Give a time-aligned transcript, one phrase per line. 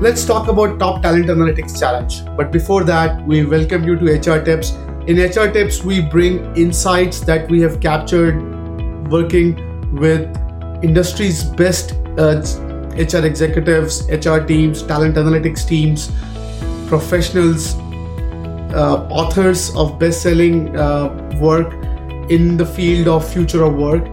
[0.00, 2.24] Let's talk about Top Talent Analytics Challenge.
[2.36, 4.70] But before that, we welcome you to HR Tips.
[5.08, 8.38] In HR Tips, we bring insights that we have captured
[9.10, 9.56] working
[9.96, 10.20] with
[10.84, 12.40] industry's best uh,
[12.96, 16.12] HR executives, HR teams, talent analytics teams,
[16.86, 17.74] professionals,
[18.74, 21.08] uh, authors of best selling uh,
[21.40, 21.72] work
[22.30, 24.06] in the field of future of work,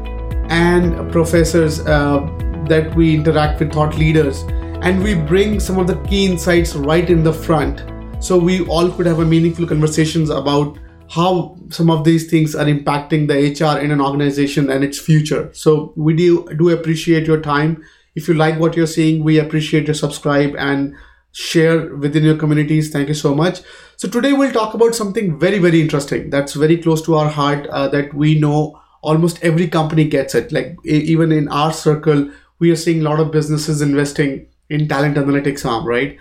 [0.49, 2.27] and professors uh,
[2.67, 4.45] that we interact with, thought leaders.
[4.85, 7.83] And we bring some of the key insights right in the front
[8.23, 10.77] so we all could have a meaningful conversations about
[11.09, 15.49] how some of these things are impacting the HR in an organization and its future.
[15.53, 17.83] So we do do appreciate your time.
[18.13, 20.93] If you like what you're seeing, we appreciate your subscribe and
[21.31, 22.91] share within your communities.
[22.91, 23.61] Thank you so much.
[23.97, 27.65] So today we'll talk about something very very interesting that's very close to our heart
[27.67, 30.51] uh, that we know almost every company gets it.
[30.51, 32.29] Like even in our circle,
[32.59, 36.17] we are seeing a lot of businesses investing in talent analytics arm, right?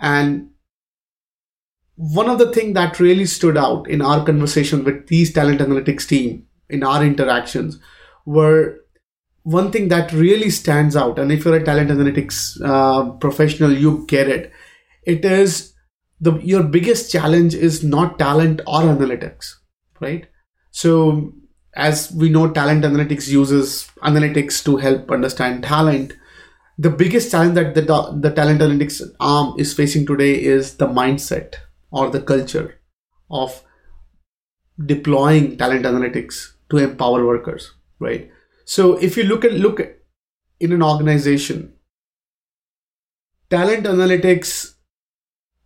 [0.00, 0.50] And
[1.96, 6.06] one of the things that really stood out in our conversation with these talent analytics
[6.06, 7.78] team in our interactions
[8.24, 8.80] were
[9.42, 11.18] one thing that really stands out.
[11.18, 14.52] And if you're a talent analytics uh, professional you get it.
[15.04, 15.72] It is
[16.20, 19.54] the your biggest challenge is not talent or analytics
[20.00, 20.26] right?
[20.70, 21.32] So
[21.74, 26.12] as we know talent analytics uses analytics to help understand talent
[26.78, 27.82] the biggest challenge that the,
[28.20, 31.56] the talent analytics arm is facing today is the mindset
[31.90, 32.78] or the culture
[33.30, 33.62] of
[34.86, 38.30] deploying talent analytics to empower workers right?
[38.64, 39.80] So if you look at look
[40.60, 41.72] in an organization
[43.50, 44.74] talent analytics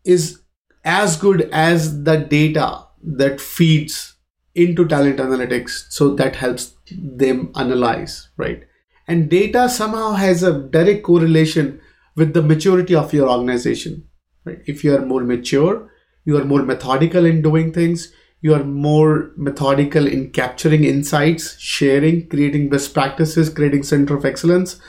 [0.05, 0.41] is
[0.85, 4.15] as good as the data that feeds
[4.55, 8.65] into talent analytics so that helps them analyze right
[9.13, 11.71] and data somehow has a direct correlation
[12.17, 14.03] with the maturity of your organization
[14.45, 14.59] right?
[14.67, 15.91] If you are more mature
[16.25, 22.27] you are more methodical in doing things you are more methodical in capturing insights sharing
[22.29, 24.81] creating best practices creating center of excellence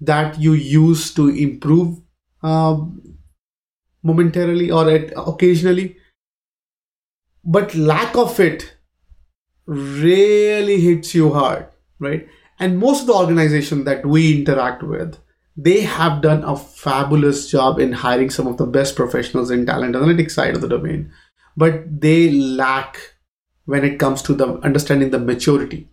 [0.00, 1.98] that you use to improve
[2.42, 3.18] um,
[4.02, 5.96] momentarily or at, occasionally.
[7.44, 8.76] But lack of it
[9.66, 11.66] really hits you hard
[11.98, 12.26] right
[12.60, 15.18] and most of the organization that we interact with
[15.56, 19.94] they have done a fabulous job in hiring some of the best professionals in talent
[19.94, 21.12] analytics side of the domain.
[21.56, 23.14] But they lack
[23.66, 25.88] when it comes to the understanding the maturity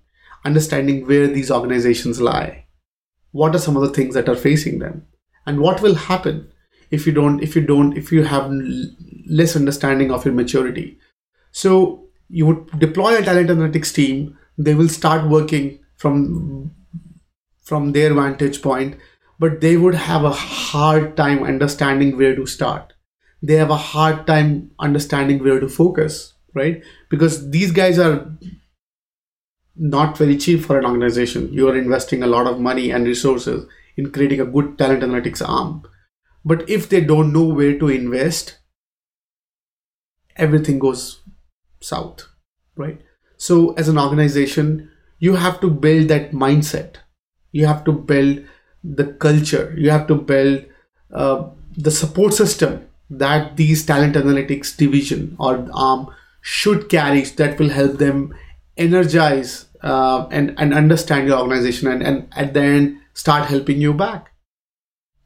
[0.46, 2.66] understanding where these organizations lie.
[3.32, 5.06] What are some of the things that are facing them?
[5.46, 6.50] And what will happen
[6.90, 8.52] if you don't if you don't if you have
[9.30, 11.00] less understanding of your maturity?
[11.52, 14.38] So you would deploy a talent analytics team.
[14.58, 16.72] They will start working from
[17.62, 18.96] from their vantage point
[19.40, 22.94] but they would have a hard time understanding where to start.
[23.42, 26.82] They have a hard time understanding where to focus, right?
[27.10, 28.36] Because these guys are
[29.76, 31.54] not very cheap for an organization.
[31.54, 35.48] You are investing a lot of money and resources in creating a good talent analytics
[35.48, 35.84] arm.
[36.44, 38.58] But if they don't know where to invest,
[40.36, 41.22] everything goes
[41.80, 42.28] south,
[42.76, 43.00] right?
[43.38, 46.96] So, as an organization, you have to build that mindset.
[47.52, 48.44] You have to build
[48.84, 49.74] the culture.
[49.78, 50.66] You have to build
[51.14, 56.10] uh, the support system that these talent analytics division or arm
[56.42, 58.36] should carry that will help them
[58.76, 63.94] energize uh, and, and understand your organization and, and at the end start helping you
[63.94, 64.32] back.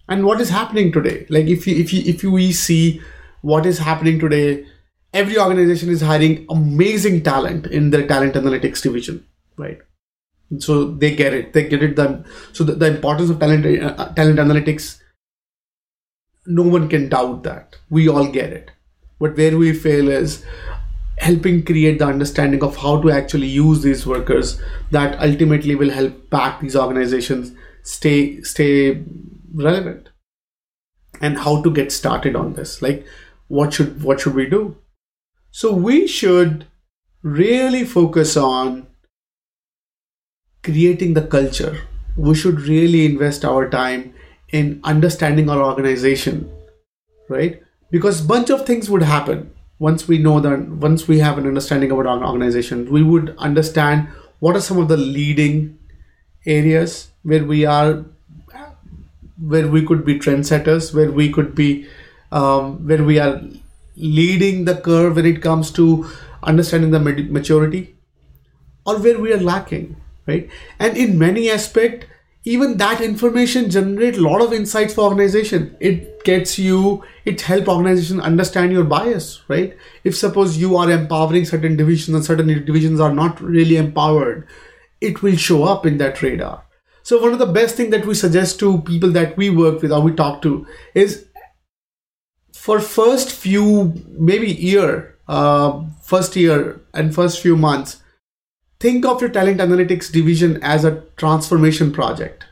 [0.07, 1.25] And what is happening today?
[1.29, 3.01] Like if you if you if you we see
[3.41, 4.65] what is happening today
[5.13, 9.25] every organization is hiring amazing talent in their talent analytics division
[9.57, 9.79] right.
[10.59, 11.53] So they get it.
[11.53, 12.25] They get it done.
[12.51, 15.01] So the, the importance of talent uh, talent analytics
[16.45, 17.77] no one can doubt that.
[17.89, 18.71] We all get it.
[19.19, 20.43] But where we fail is
[21.19, 26.29] helping create the understanding of how to actually use these workers that ultimately will help
[26.31, 27.51] back these organizations
[27.83, 29.03] stay stay
[29.53, 30.09] relevant.
[31.21, 32.81] And how to get started on this.
[32.81, 33.05] Like
[33.47, 34.77] what should what should we do?
[35.51, 36.65] So we should
[37.21, 38.87] really focus on
[40.63, 41.81] creating the culture.
[42.17, 44.13] We should really invest our time
[44.49, 46.51] in understanding our organization,
[47.29, 47.61] right?
[47.89, 51.91] Because bunch of things would happen once we know that once we have an understanding
[51.91, 54.07] about our organization, we would understand
[54.39, 55.77] what are some of the leading
[56.45, 58.05] areas where we are
[59.39, 61.87] where we could be trendsetters, where we could be
[62.31, 63.41] um, where we are
[63.95, 66.05] leading the curve when it comes to
[66.43, 67.95] understanding the maturity,
[68.85, 69.95] or where we are lacking
[70.27, 70.49] right?
[70.79, 72.07] And in many aspect
[72.43, 75.75] even that information generate a lot of insights for organization.
[75.79, 79.77] It gets you it help organization understand your bias right?
[80.03, 84.47] If suppose you are empowering certain divisions and certain divisions are not really empowered
[85.01, 86.63] it will show up in that radar.
[87.03, 89.91] So one of the best thing that we suggest to people that we work with
[89.91, 91.25] or we talk to is
[92.53, 98.00] for first few maybe year uh, first year and first few months
[98.81, 102.45] think of your talent analytics division as a transformation project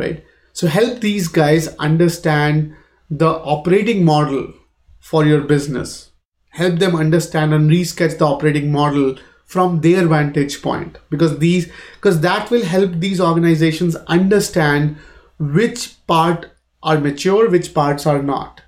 [0.00, 0.24] right?
[0.52, 2.74] So help these guys understand
[3.08, 4.52] the operating model
[4.98, 6.10] for your business.
[6.50, 9.16] Help them understand and resketch the operating model
[9.46, 10.98] from their vantage point.
[11.10, 14.96] Because these because that will help these organizations understand
[15.38, 16.50] which part
[16.82, 18.62] are mature which parts are not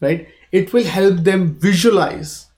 [0.00, 0.28] right?
[0.52, 2.48] It will help them visualize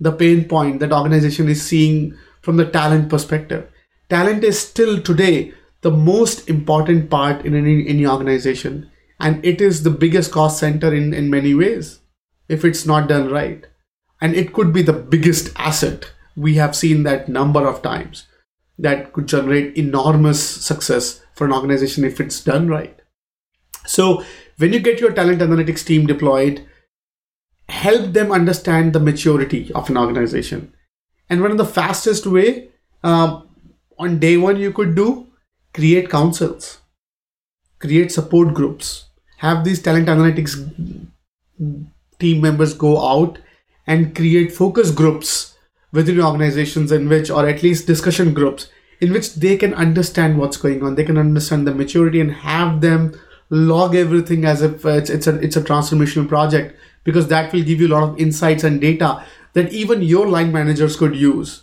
[0.00, 3.68] the pain point that organization is seeing from the talent perspective.
[4.08, 8.88] Talent is still today the most important part in any, any organization
[9.18, 11.98] and it is the biggest cost center in, in many ways
[12.48, 13.66] if it's not done right.
[14.20, 16.12] And it could be the biggest asset.
[16.36, 18.28] We have seen that number of times
[18.78, 22.96] that could generate enormous success for an organization if it's done right.
[23.86, 24.22] So
[24.58, 26.64] when you get your talent analytics team deployed
[27.68, 30.72] help them understand the maturity of an organization
[31.28, 32.68] and one of the fastest way
[33.02, 33.40] uh,
[33.98, 35.26] on day one you could do
[35.74, 36.78] create councils,
[37.78, 40.54] create support groups, have these talent analytics
[42.18, 43.38] team members go out
[43.86, 45.54] and create focus groups
[45.92, 48.68] within organizations in which, or at least discussion groups,
[49.00, 50.94] in which they can understand what's going on.
[50.94, 53.14] They can understand the maturity and have them
[53.50, 57.80] log everything as if it's, it's a it's a transformational project because that will give
[57.80, 59.24] you a lot of insights and data
[59.56, 61.62] that even your line managers could use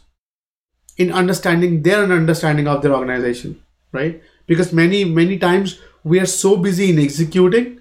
[0.97, 3.61] in understanding their understanding of their organization
[3.93, 4.21] right?
[4.47, 7.79] Because many many times we are so busy in executing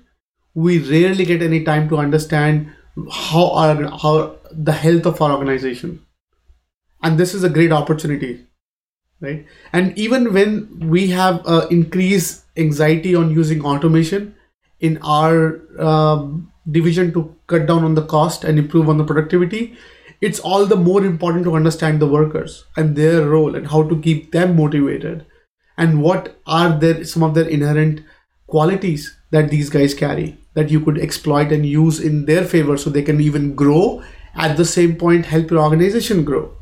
[0.54, 2.70] we rarely get any time to understand
[3.10, 6.04] how our how the health of our organization.
[7.02, 8.46] And this is a great opportunity
[9.20, 9.46] right?
[9.72, 14.34] And even when we have uh, increased anxiety on using automation
[14.80, 19.76] in our um, division to cut down on the cost and improve on the productivity
[20.22, 24.00] it's all the more important to understand the workers and their role and how to
[24.00, 25.26] keep them motivated
[25.76, 28.00] and what are their some of their inherent
[28.46, 32.90] qualities that these guys carry that you could exploit and use in their favor so
[32.90, 34.02] they can even grow
[34.34, 36.54] at the same point help your organization grow.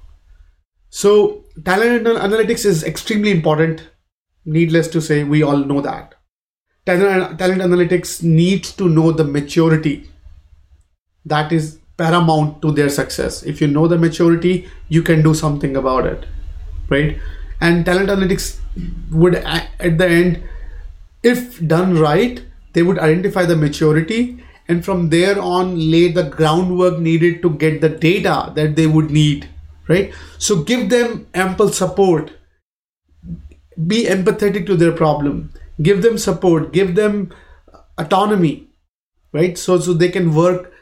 [0.89, 3.89] So talent analytics is extremely important.
[4.45, 6.15] Needless to say we all know that.
[6.87, 10.09] Talent, talent analytics needs to know the maturity.
[11.25, 13.43] That is paramount to their success.
[13.43, 16.27] If you know the maturity you can do something about it
[16.91, 17.19] right?
[17.61, 18.59] And talent analytics
[19.11, 20.43] would at the end
[21.23, 22.43] if done right
[22.73, 27.81] they would identify the maturity and from there on lay the groundwork needed to get
[27.81, 29.49] the data that they would need
[29.89, 30.15] right?
[30.39, 32.33] So give them ample support.
[33.87, 35.53] Be empathetic to their problem.
[35.83, 36.73] Give them support.
[36.73, 37.33] Give them
[37.99, 38.69] autonomy
[39.33, 39.59] right?
[39.59, 40.73] So so they can work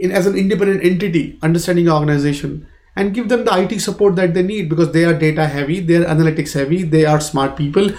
[0.00, 2.66] in as an independent entity understanding the organization
[2.96, 6.04] and give them the IT support that they need because they are data heavy, they're
[6.04, 7.90] analytics heavy, they are smart people.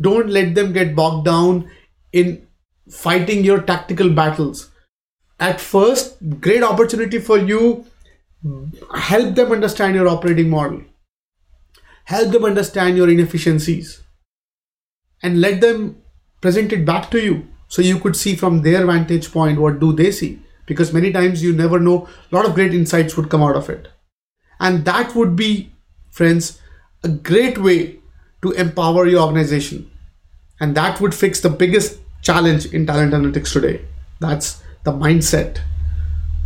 [0.00, 1.70] Don't let them get bogged down
[2.12, 2.46] in
[2.90, 4.70] fighting your tactical battles.
[5.38, 7.86] At first, great opportunity for you.
[8.94, 10.82] Help them understand your operating model.
[12.04, 14.02] Help them understand your inefficiencies.
[15.22, 16.02] And let them
[16.40, 19.92] present it back to you so you could see from their vantage point what do
[19.92, 23.46] they see because many times you never know a lot of great insights would come
[23.48, 23.88] out of it
[24.60, 25.72] and that would be,
[26.10, 26.60] friends,
[27.02, 27.98] a great way
[28.42, 29.90] to empower your organization.
[30.60, 33.80] And that would fix the biggest challenge in talent analytics today.
[34.20, 35.60] That's the mindset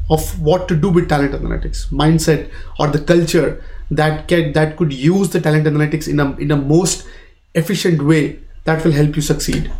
[0.08, 4.92] of what to do with talent analytics, mindset or the culture that can that could
[4.92, 7.06] use the talent analytics in a in a most
[7.54, 9.72] efficient way that will help you succeed.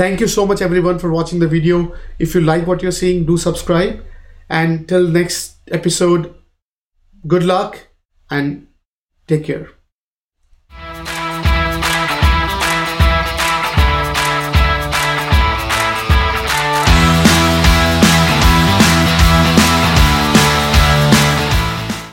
[0.00, 1.94] Thank you so much everyone for watching the video.
[2.18, 4.02] If you like what you're seeing, do subscribe.
[4.48, 6.34] And till next episode,
[7.26, 7.88] good luck
[8.30, 8.66] and
[9.26, 9.68] take care.